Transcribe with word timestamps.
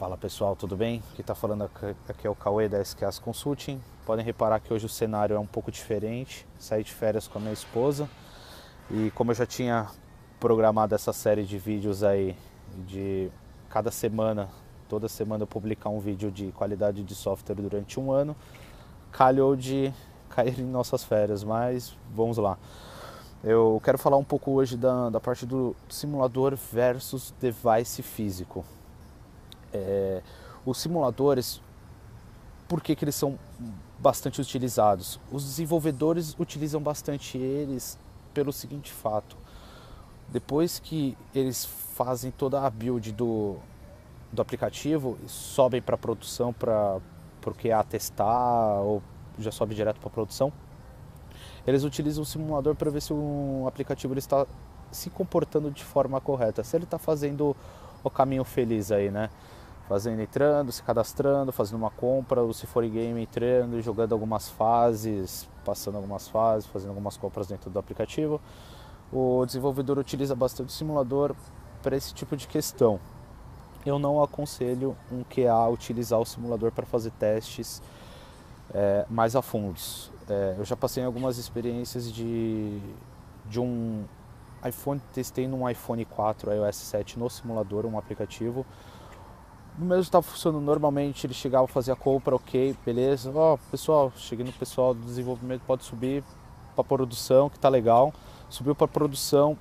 Fala 0.00 0.16
pessoal, 0.16 0.56
tudo 0.56 0.78
bem? 0.78 1.02
Quem 1.14 1.20
está 1.20 1.34
falando 1.34 1.64
aqui 2.08 2.26
é 2.26 2.30
o 2.30 2.34
Cauê 2.34 2.70
da 2.70 2.80
SQS 2.80 3.18
Consulting. 3.18 3.78
Podem 4.06 4.24
reparar 4.24 4.58
que 4.58 4.72
hoje 4.72 4.86
o 4.86 4.88
cenário 4.88 5.36
é 5.36 5.38
um 5.38 5.44
pouco 5.44 5.70
diferente. 5.70 6.48
Saí 6.58 6.82
de 6.82 6.90
férias 6.90 7.28
com 7.28 7.36
a 7.36 7.40
minha 7.42 7.52
esposa 7.52 8.08
e 8.90 9.10
como 9.10 9.30
eu 9.30 9.34
já 9.34 9.44
tinha 9.44 9.88
programado 10.40 10.94
essa 10.94 11.12
série 11.12 11.44
de 11.44 11.58
vídeos 11.58 12.02
aí 12.02 12.34
de 12.86 13.30
cada 13.68 13.90
semana, 13.90 14.48
toda 14.88 15.06
semana 15.06 15.42
eu 15.42 15.46
publicar 15.46 15.90
um 15.90 16.00
vídeo 16.00 16.30
de 16.30 16.50
qualidade 16.52 17.04
de 17.04 17.14
software 17.14 17.56
durante 17.56 18.00
um 18.00 18.10
ano, 18.10 18.34
calhou 19.12 19.54
de 19.54 19.92
cair 20.30 20.58
em 20.58 20.64
nossas 20.64 21.04
férias, 21.04 21.44
mas 21.44 21.94
vamos 22.10 22.38
lá. 22.38 22.56
Eu 23.44 23.78
quero 23.84 23.98
falar 23.98 24.16
um 24.16 24.24
pouco 24.24 24.50
hoje 24.52 24.78
da, 24.78 25.10
da 25.10 25.20
parte 25.20 25.44
do 25.44 25.76
simulador 25.90 26.56
versus 26.56 27.34
device 27.38 28.02
físico. 28.02 28.64
É, 29.72 30.22
os 30.64 30.78
simuladores, 30.78 31.60
por 32.68 32.80
que, 32.80 32.94
que 32.94 33.04
eles 33.04 33.14
são 33.14 33.38
bastante 33.98 34.40
utilizados? 34.40 35.20
Os 35.30 35.44
desenvolvedores 35.44 36.36
utilizam 36.38 36.80
bastante 36.80 37.38
eles 37.38 37.98
pelo 38.34 38.52
seguinte 38.52 38.92
fato: 38.92 39.36
depois 40.28 40.78
que 40.78 41.16
eles 41.34 41.64
fazem 41.64 42.30
toda 42.30 42.64
a 42.64 42.70
build 42.70 43.12
do, 43.12 43.56
do 44.32 44.40
aplicativo, 44.40 45.18
sobem 45.26 45.82
para 45.82 45.96
produção 45.96 46.52
para 46.52 46.98
porque 47.40 47.70
a 47.70 47.82
testar 47.82 48.80
ou 48.80 49.02
já 49.38 49.50
sobe 49.50 49.74
direto 49.74 49.98
para 49.98 50.10
produção, 50.10 50.52
eles 51.66 51.84
utilizam 51.84 52.22
o 52.22 52.26
simulador 52.26 52.74
para 52.74 52.90
ver 52.90 53.00
se 53.00 53.12
o 53.12 53.64
aplicativo 53.66 54.16
está 54.18 54.46
se 54.90 55.08
comportando 55.08 55.70
de 55.70 55.84
forma 55.84 56.20
correta, 56.20 56.62
se 56.62 56.76
ele 56.76 56.84
está 56.84 56.98
fazendo 56.98 57.56
o 58.02 58.10
caminho 58.10 58.44
feliz 58.44 58.90
aí, 58.90 59.10
né? 59.10 59.30
Fazendo 59.90 60.22
entrando, 60.22 60.70
se 60.70 60.84
cadastrando, 60.84 61.50
fazendo 61.50 61.78
uma 61.78 61.90
compra, 61.90 62.40
ou 62.42 62.52
se 62.52 62.64
for 62.64 62.86
game 62.86 63.20
entrando, 63.20 63.82
jogando 63.82 64.12
algumas 64.12 64.48
fases, 64.48 65.48
passando 65.64 65.96
algumas 65.96 66.28
fases, 66.28 66.64
fazendo 66.70 66.90
algumas 66.90 67.16
compras 67.16 67.48
dentro 67.48 67.68
do 67.68 67.76
aplicativo. 67.76 68.40
O 69.12 69.44
desenvolvedor 69.44 69.98
utiliza 69.98 70.32
bastante 70.32 70.68
o 70.68 70.72
simulador 70.72 71.34
para 71.82 71.96
esse 71.96 72.14
tipo 72.14 72.36
de 72.36 72.46
questão. 72.46 73.00
Eu 73.84 73.98
não 73.98 74.22
aconselho 74.22 74.96
um 75.10 75.24
QA 75.24 75.68
utilizar 75.68 76.20
o 76.20 76.24
simulador 76.24 76.70
para 76.70 76.86
fazer 76.86 77.10
testes 77.18 77.82
é, 78.72 79.04
mais 79.10 79.34
a 79.34 79.42
fundos. 79.42 80.08
É, 80.28 80.54
eu 80.56 80.64
já 80.64 80.76
passei 80.76 81.02
algumas 81.02 81.36
experiências 81.36 82.12
de, 82.12 82.80
de 83.44 83.58
um 83.58 84.04
iPhone, 84.64 85.00
testei 85.12 85.48
num 85.48 85.68
iPhone 85.68 86.04
4 86.04 86.52
iOS 86.52 86.76
7 86.76 87.18
no 87.18 87.28
simulador, 87.28 87.84
um 87.86 87.98
aplicativo 87.98 88.64
o 89.80 89.84
mesmo 89.84 90.02
estava 90.02 90.22
funcionando 90.22 90.62
normalmente, 90.62 91.26
ele 91.26 91.32
chegava 91.32 91.64
a 91.64 91.68
fazer 91.68 91.92
a 91.92 91.96
compra, 91.96 92.36
ok, 92.36 92.76
beleza. 92.84 93.32
Ó, 93.34 93.54
oh, 93.54 93.58
pessoal, 93.70 94.12
cheguei 94.14 94.44
no 94.44 94.52
pessoal 94.52 94.92
do 94.92 95.00
desenvolvimento, 95.00 95.62
pode 95.66 95.84
subir 95.84 96.22
para 96.74 96.84
produção, 96.84 97.48
que 97.48 97.58
tá 97.58 97.68
legal. 97.68 98.12
Subiu 98.50 98.74
para 98.74 98.86
produção, 98.86 99.56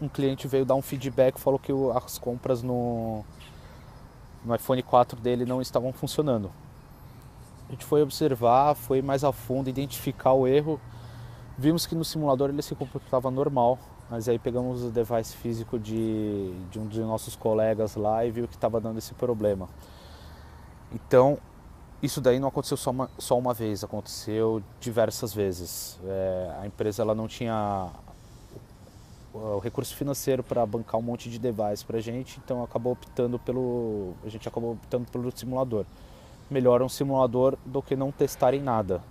um 0.00 0.08
cliente 0.08 0.48
veio 0.48 0.64
dar 0.64 0.74
um 0.74 0.80
feedback, 0.80 1.38
falou 1.38 1.58
que 1.58 1.72
as 1.94 2.18
compras 2.18 2.62
no, 2.62 3.22
no 4.42 4.54
iPhone 4.54 4.82
4 4.82 5.20
dele 5.20 5.44
não 5.44 5.60
estavam 5.60 5.92
funcionando. 5.92 6.50
A 7.68 7.72
gente 7.72 7.84
foi 7.84 8.02
observar, 8.02 8.74
foi 8.74 9.02
mais 9.02 9.22
a 9.22 9.32
fundo, 9.32 9.68
identificar 9.68 10.32
o 10.32 10.46
erro. 10.46 10.80
Vimos 11.60 11.84
que 11.84 11.94
no 11.94 12.06
simulador 12.06 12.48
ele 12.48 12.62
se 12.62 12.74
comportava 12.74 13.30
normal, 13.30 13.78
mas 14.08 14.30
aí 14.30 14.38
pegamos 14.38 14.82
o 14.82 14.88
device 14.88 15.36
físico 15.36 15.78
de, 15.78 16.54
de 16.70 16.78
um 16.78 16.86
dos 16.86 16.96
nossos 17.00 17.36
colegas 17.36 17.96
lá 17.96 18.24
e 18.24 18.30
viu 18.30 18.48
que 18.48 18.54
estava 18.54 18.80
dando 18.80 18.96
esse 18.96 19.12
problema. 19.12 19.68
Então, 20.90 21.36
isso 22.02 22.18
daí 22.18 22.38
não 22.40 22.48
aconteceu 22.48 22.78
só 22.78 22.90
uma, 22.90 23.10
só 23.18 23.38
uma 23.38 23.52
vez, 23.52 23.84
aconteceu 23.84 24.62
diversas 24.80 25.34
vezes. 25.34 26.00
É, 26.02 26.56
a 26.62 26.66
empresa 26.66 27.02
ela 27.02 27.14
não 27.14 27.28
tinha 27.28 27.90
o 29.34 29.58
recurso 29.58 29.94
financeiro 29.94 30.42
para 30.42 30.64
bancar 30.64 30.98
um 30.98 31.02
monte 31.02 31.28
de 31.28 31.38
device 31.38 31.84
para 31.84 31.98
a 31.98 32.00
gente, 32.00 32.40
então 32.42 32.64
acabou 32.64 32.94
optando 32.94 33.38
pelo, 33.38 34.14
a 34.24 34.30
gente 34.30 34.48
acabou 34.48 34.72
optando 34.72 35.10
pelo 35.12 35.30
simulador. 35.36 35.84
Melhor 36.50 36.80
um 36.80 36.88
simulador 36.88 37.58
do 37.66 37.82
que 37.82 37.94
não 37.94 38.10
testarem 38.10 38.62
nada. 38.62 39.02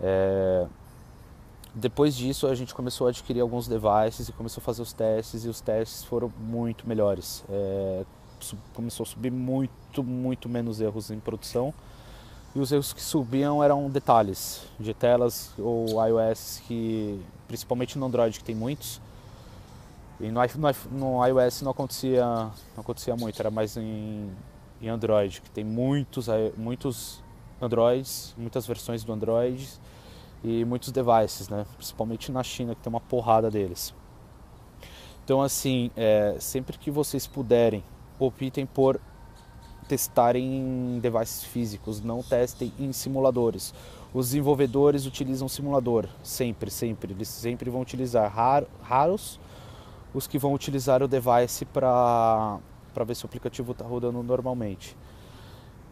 É, 0.00 0.66
depois 1.74 2.16
disso, 2.16 2.48
a 2.48 2.54
gente 2.54 2.74
começou 2.74 3.06
a 3.06 3.10
adquirir 3.10 3.40
alguns 3.40 3.68
devices 3.68 4.28
e 4.28 4.32
começou 4.32 4.60
a 4.60 4.64
fazer 4.64 4.82
os 4.82 4.92
testes, 4.92 5.44
e 5.44 5.48
os 5.48 5.60
testes 5.60 6.02
foram 6.02 6.32
muito 6.38 6.88
melhores. 6.88 7.44
É, 7.48 8.04
começou 8.74 9.04
a 9.04 9.06
subir 9.06 9.30
muito, 9.30 10.02
muito 10.02 10.48
menos 10.48 10.80
erros 10.80 11.10
em 11.10 11.20
produção. 11.20 11.72
E 12.54 12.58
os 12.58 12.72
erros 12.72 12.92
que 12.92 13.00
subiam 13.00 13.62
eram 13.62 13.88
detalhes 13.88 14.62
de 14.80 14.92
telas 14.92 15.52
ou 15.56 15.86
iOS, 16.04 16.60
que, 16.66 17.20
principalmente 17.46 17.96
no 17.96 18.06
Android, 18.06 18.36
que 18.36 18.44
tem 18.44 18.54
muitos. 18.54 19.00
E 20.18 20.28
no, 20.28 20.40
no, 20.90 21.24
iOS 21.24 21.62
não 21.62 21.70
acontecia, 21.70 22.24
não 22.24 22.80
acontecia 22.80 23.14
muito, 23.14 23.40
era 23.40 23.50
mais 23.50 23.76
em, 23.76 24.28
em 24.82 24.88
Android, 24.88 25.40
que 25.40 25.50
tem 25.50 25.62
muitos, 25.62 26.26
muitos 26.56 27.22
Androids, 27.62 28.34
muitas 28.36 28.66
versões 28.66 29.04
do 29.04 29.12
Android 29.12 29.68
e 30.42 30.64
muitos 30.64 30.90
devices, 30.90 31.48
né? 31.48 31.66
principalmente 31.76 32.32
na 32.32 32.42
China, 32.42 32.74
que 32.74 32.80
tem 32.80 32.90
uma 32.90 33.00
porrada 33.00 33.50
deles. 33.50 33.94
Então, 35.24 35.42
assim, 35.42 35.90
é, 35.96 36.36
sempre 36.38 36.78
que 36.78 36.90
vocês 36.90 37.26
puderem, 37.26 37.84
optem 38.18 38.66
por 38.66 39.00
testarem 39.86 40.44
em 40.44 40.98
devices 41.00 41.44
físicos, 41.44 42.00
não 42.00 42.22
testem 42.22 42.72
em 42.78 42.92
simuladores. 42.92 43.74
Os 44.14 44.26
desenvolvedores 44.26 45.06
utilizam 45.06 45.48
simulador, 45.48 46.06
sempre, 46.22 46.70
sempre. 46.70 47.12
Eles 47.12 47.28
sempre 47.28 47.70
vão 47.70 47.80
utilizar 47.80 48.32
rar, 48.32 48.64
raros 48.82 49.38
os 50.12 50.26
que 50.26 50.38
vão 50.38 50.52
utilizar 50.52 51.02
o 51.02 51.08
device 51.08 51.64
para 51.64 52.58
ver 53.06 53.14
se 53.14 53.24
o 53.24 53.26
aplicativo 53.26 53.72
está 53.72 53.84
rodando 53.84 54.22
normalmente. 54.22 54.96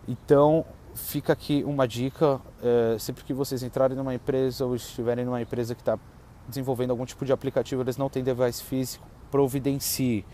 Então, 0.07 0.65
fica 0.95 1.33
aqui 1.33 1.63
uma 1.65 1.87
dica: 1.87 2.41
é, 2.63 2.99
sempre 2.99 3.25
que 3.25 3.33
vocês 3.33 3.63
entrarem 3.63 3.97
numa 3.97 4.15
empresa 4.15 4.65
ou 4.65 4.75
estiverem 4.75 5.25
numa 5.25 5.41
empresa 5.41 5.75
que 5.75 5.81
está 5.81 5.99
desenvolvendo 6.49 6.91
algum 6.91 7.05
tipo 7.05 7.25
de 7.25 7.33
aplicativo, 7.33 7.83
eles 7.83 7.97
não 7.97 8.09
têm 8.09 8.23
device 8.23 8.63
físico, 8.63 9.07
providencie. 9.31 10.25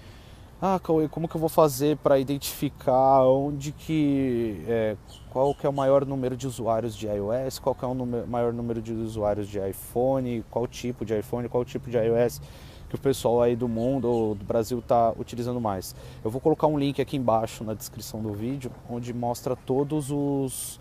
Ah, 0.62 0.81
Cauê, 0.82 1.09
como 1.09 1.28
que 1.28 1.34
eu 1.34 1.41
vou 1.41 1.48
fazer 1.48 1.97
para 1.98 2.19
identificar 2.19 3.22
onde 3.25 3.72
que 3.72 4.64
é, 4.66 4.97
qual 5.28 5.54
que 5.54 5.66
é 5.66 5.69
o 5.69 5.72
maior 5.72 6.06
número 6.06 6.37
de 6.37 6.47
usuários 6.47 6.97
de 6.97 7.06
iOS, 7.06 7.59
qual 7.59 7.75
que 7.75 7.84
é 7.84 7.88
o 7.88 7.93
número, 7.93 8.26
maior 8.26 8.53
número 8.53 8.81
de 8.81 8.93
usuários 8.93 9.48
de 9.48 9.59
iPhone, 9.59 10.44
qual 10.50 10.66
tipo 10.66 11.04
de 11.04 11.19
iPhone, 11.19 11.48
qual 11.48 11.64
tipo 11.64 11.91
de 11.91 11.98
iOS? 11.98 12.41
Que 12.89 12.95
o 12.95 12.99
pessoal 12.99 13.43
aí 13.43 13.56
do 13.56 13.69
mundo 13.69 14.09
ou 14.09 14.34
do 14.34 14.45
Brasil 14.45 14.78
está 14.78 15.12
utilizando 15.19 15.61
mais. 15.61 15.95
Eu 16.25 16.31
vou 16.31 16.41
colocar 16.41 16.67
um 16.67 16.78
link 16.78 17.00
aqui 17.00 17.17
embaixo 17.17 17.65
na 17.65 17.75
descrição 17.75 18.22
do 18.22 18.33
vídeo, 18.33 18.71
onde 18.89 19.12
mostra 19.12 19.56
todos 19.56 20.11
os 20.11 20.78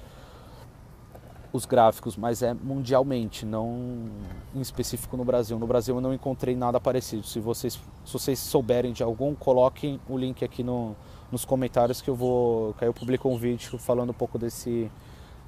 os 1.53 1.65
gráficos, 1.65 2.17
mas 2.17 2.41
é 2.41 2.51
mundialmente, 2.51 3.45
não 3.45 4.09
em 4.55 4.59
específico 4.59 5.15
no 5.15 5.23
Brasil. 5.23 5.59
No 5.59 5.67
Brasil 5.67 5.95
eu 5.95 6.01
não 6.01 6.11
encontrei 6.11 6.55
nada 6.55 6.79
parecido. 6.79 7.21
Se 7.21 7.39
vocês, 7.39 7.79
se 8.03 8.11
vocês 8.13 8.39
souberem 8.39 8.91
de 8.91 9.03
algum, 9.03 9.35
coloquem 9.35 10.01
o 10.09 10.17
link 10.17 10.43
aqui 10.43 10.63
no, 10.63 10.95
nos 11.31 11.45
comentários 11.45 12.01
que 12.01 12.09
eu 12.09 12.15
vou, 12.15 12.73
que 12.73 12.83
eu 12.83 12.91
publico 12.91 13.29
um 13.29 13.37
vídeo 13.37 13.77
falando 13.77 14.09
um 14.09 14.13
pouco 14.13 14.39
desse, 14.39 14.91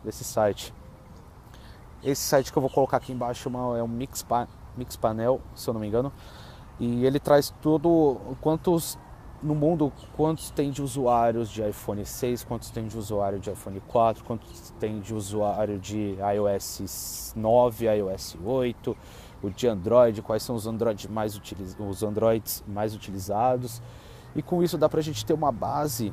desse 0.03 0.23
site. 0.23 0.71
Esse 2.03 2.21
site 2.21 2.51
que 2.51 2.57
eu 2.57 2.61
vou 2.61 2.69
colocar 2.69 2.97
aqui 2.97 3.11
embaixo 3.11 3.49
é 3.75 3.81
um 3.81 3.87
Mix, 3.87 4.23
Mix 4.77 4.95
Panel, 4.95 5.41
se 5.55 5.67
eu 5.67 5.73
não 5.73 5.81
me 5.81 5.87
engano. 5.87 6.13
E 6.79 7.05
ele 7.05 7.19
traz 7.19 7.53
tudo 7.61 8.19
quantos 8.41 8.97
no 9.41 9.53
mundo 9.53 9.91
quantos 10.15 10.49
tem 10.49 10.71
de 10.71 10.81
usuários 10.81 11.49
de 11.49 11.61
iPhone 11.61 12.03
6, 12.05 12.43
quantos 12.43 12.69
tem 12.71 12.87
de 12.87 12.97
usuário 12.97 13.39
de 13.39 13.51
iPhone 13.51 13.79
4, 13.87 14.23
quantos 14.23 14.73
tem 14.79 14.99
de 14.99 15.13
usuário 15.13 15.79
de 15.79 16.17
iOS 16.35 17.33
9, 17.35 17.85
iOS 17.85 18.37
8, 18.43 18.97
o 19.43 19.49
de 19.49 19.67
Android, 19.67 20.21
quais 20.21 20.41
são 20.41 20.55
os 20.55 20.65
Android 20.65 21.09
mais 21.09 21.39
os 21.79 22.03
Androids 22.03 22.63
mais 22.67 22.95
utilizados. 22.95 23.81
E 24.35 24.41
com 24.41 24.63
isso 24.63 24.77
dá 24.77 24.89
para 24.89 24.99
a 24.99 25.03
gente 25.03 25.25
ter 25.25 25.33
uma 25.33 25.51
base 25.51 26.11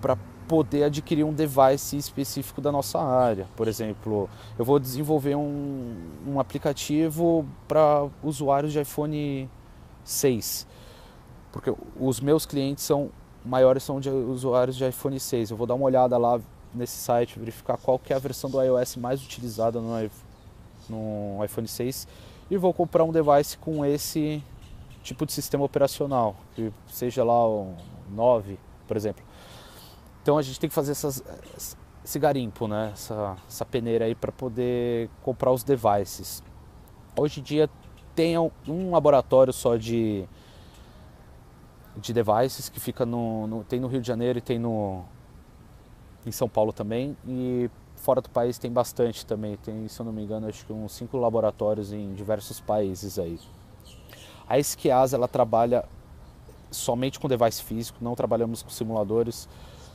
para 0.00 0.18
poder 0.48 0.84
adquirir 0.84 1.24
um 1.24 1.32
device 1.32 1.96
específico 1.96 2.60
da 2.60 2.70
nossa 2.70 3.00
área. 3.00 3.46
Por 3.56 3.68
exemplo, 3.68 4.28
eu 4.58 4.64
vou 4.64 4.78
desenvolver 4.78 5.34
um, 5.34 5.94
um 6.26 6.40
aplicativo 6.40 7.46
para 7.66 8.06
usuários 8.22 8.72
de 8.72 8.80
iPhone 8.80 9.48
6, 10.04 10.66
porque 11.52 11.74
os 11.98 12.20
meus 12.20 12.44
clientes 12.46 12.84
são 12.84 13.10
maiores 13.44 13.82
são 13.82 14.00
de 14.00 14.08
usuários 14.08 14.76
de 14.76 14.88
iPhone 14.88 15.18
6. 15.20 15.50
Eu 15.50 15.56
vou 15.56 15.66
dar 15.66 15.74
uma 15.74 15.84
olhada 15.84 16.16
lá 16.16 16.40
nesse 16.74 16.96
site, 16.96 17.38
verificar 17.38 17.76
qual 17.76 17.98
que 17.98 18.12
é 18.12 18.16
a 18.16 18.18
versão 18.18 18.50
do 18.50 18.60
iOS 18.62 18.96
mais 18.96 19.22
utilizada 19.22 19.80
no, 19.80 20.10
no 20.88 21.44
iPhone 21.44 21.68
6 21.68 22.08
e 22.50 22.56
vou 22.56 22.72
comprar 22.72 23.04
um 23.04 23.12
device 23.12 23.56
com 23.58 23.84
esse 23.84 24.42
tipo 25.02 25.26
de 25.26 25.32
sistema 25.32 25.64
operacional, 25.64 26.34
que 26.54 26.72
seja 26.88 27.22
lá 27.22 27.46
o 27.46 27.74
9, 28.10 28.58
por 28.86 28.96
exemplo. 28.96 29.22
Então 30.24 30.38
a 30.38 30.42
gente 30.42 30.58
tem 30.58 30.70
que 30.70 30.74
fazer 30.74 30.92
essas, 30.92 31.22
esse 32.02 32.18
garimpo, 32.18 32.66
né? 32.66 32.92
essa, 32.94 33.36
essa 33.46 33.62
peneira 33.62 34.06
aí 34.06 34.14
para 34.14 34.32
poder 34.32 35.10
comprar 35.22 35.52
os 35.52 35.62
devices. 35.62 36.42
Hoje 37.14 37.40
em 37.40 37.42
dia 37.42 37.68
tem 38.14 38.38
um 38.38 38.90
laboratório 38.90 39.52
só 39.52 39.76
de, 39.76 40.24
de 41.98 42.14
devices 42.14 42.70
que 42.70 42.80
fica 42.80 43.04
no, 43.04 43.46
no, 43.46 43.64
tem 43.64 43.78
no 43.78 43.86
Rio 43.86 44.00
de 44.00 44.08
Janeiro 44.08 44.38
e 44.38 44.40
tem 44.40 44.58
no 44.58 45.04
em 46.24 46.32
São 46.32 46.48
Paulo 46.48 46.72
também 46.72 47.14
e 47.28 47.68
fora 47.94 48.22
do 48.22 48.30
país 48.30 48.56
tem 48.56 48.72
bastante 48.72 49.26
também 49.26 49.58
tem 49.58 49.86
se 49.88 50.00
eu 50.00 50.06
não 50.06 50.12
me 50.12 50.22
engano 50.22 50.46
acho 50.48 50.64
que 50.64 50.72
uns 50.72 50.92
cinco 50.92 51.18
laboratórios 51.18 51.92
em 51.92 52.14
diversos 52.14 52.60
países 52.60 53.18
aí 53.18 53.38
a 54.48 54.58
Esquias 54.58 55.12
ela 55.12 55.28
trabalha 55.28 55.84
somente 56.70 57.20
com 57.20 57.28
device 57.28 57.62
físico 57.62 57.98
não 58.00 58.14
trabalhamos 58.14 58.62
com 58.62 58.70
simuladores 58.70 59.46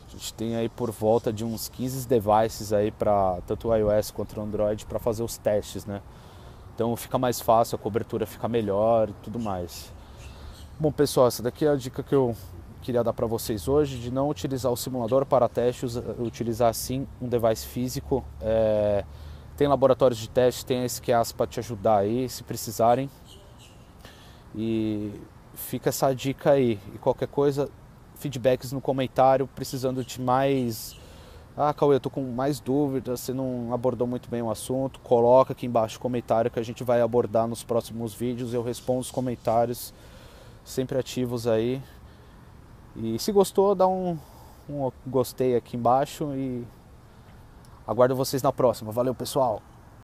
a 0.10 0.18
gente 0.18 0.34
tem 0.34 0.56
aí 0.56 0.68
por 0.68 0.92
volta 0.92 1.32
de 1.32 1.46
uns 1.46 1.70
15 1.70 2.08
devices 2.08 2.74
aí 2.74 2.92
para 2.92 3.40
tanto 3.46 3.74
iOS 3.74 4.12
quanto 4.12 4.40
Android 4.42 4.86
para 4.86 5.00
fazer 5.00 5.24
os 5.24 5.38
testes 5.38 5.86
né 5.86 6.02
então 6.80 6.96
fica 6.96 7.18
mais 7.18 7.42
fácil, 7.42 7.76
a 7.76 7.78
cobertura 7.78 8.26
fica 8.26 8.48
melhor 8.48 9.10
e 9.10 9.14
tudo 9.22 9.38
mais. 9.38 9.92
Bom 10.80 10.94
pessoal, 10.94 11.28
essa 11.28 11.44
daqui 11.44 11.66
é 11.66 11.68
a 11.68 11.76
dica 11.76 12.02
que 12.02 12.16
eu 12.16 12.34
queria 12.82 13.04
dar 13.04 13.12
para 13.12 13.28
vocês 13.28 13.68
hoje, 13.68 14.00
de 14.00 14.10
não 14.10 14.30
utilizar 14.30 14.72
o 14.72 14.78
simulador 14.78 15.26
para 15.26 15.50
testes, 15.50 15.98
utilizar 16.18 16.74
sim 16.74 17.06
um 17.22 17.28
device 17.28 17.68
físico. 17.68 18.24
É, 18.40 19.04
tem 19.58 19.68
laboratórios 19.68 20.18
de 20.22 20.30
teste, 20.30 20.66
tem 20.66 20.84
a 20.84 20.86
SQAS 20.86 21.34
para 21.34 21.48
te 21.48 21.60
ajudar 21.60 21.98
aí, 21.98 22.30
se 22.30 22.44
precisarem. 22.44 23.10
E 24.56 25.12
fica 25.56 25.90
essa 25.90 26.16
dica 26.16 26.52
aí. 26.52 26.80
E 26.96 26.98
qualquer 26.98 27.28
coisa, 27.28 27.70
feedbacks 28.20 28.72
no 28.72 28.80
comentário, 28.80 29.48
precisando 29.48 30.04
de 30.04 30.22
mais 30.22 31.00
ah, 31.62 31.74
Cauê, 31.74 31.98
eu 31.98 32.00
tô 32.00 32.10
com 32.10 32.22
mais 32.24 32.62
dúvidas, 32.62 33.20
você 33.20 33.34
não 33.34 33.74
abordou 33.74 34.08
muito 34.08 34.30
bem 34.30 34.42
o 34.42 34.50
assunto. 34.50 34.98
Coloca 35.02 35.52
aqui 35.52 35.66
embaixo 35.66 35.98
o 35.98 36.00
comentário 36.00 36.50
que 36.50 36.58
a 36.58 36.64
gente 36.64 36.86
vai 36.86 37.02
abordar 37.02 37.50
nos 37.50 37.64
próximos 37.64 38.14
vídeos. 38.14 38.54
Eu 38.54 38.64
respondo 38.64 39.02
os 39.02 39.12
comentários 39.12 39.94
sempre 40.64 40.98
ativos 40.98 41.48
aí. 41.48 41.82
E 42.96 43.20
se 43.20 43.34
gostou, 43.34 43.76
dá 43.76 43.86
um, 43.86 44.18
um 44.70 44.90
gostei 45.06 45.54
aqui 45.58 45.76
embaixo 45.76 46.34
e 46.34 46.66
aguardo 47.86 48.16
vocês 48.16 48.42
na 48.42 48.54
próxima. 48.54 48.94
Valeu, 48.94 49.14
pessoal! 49.14 49.62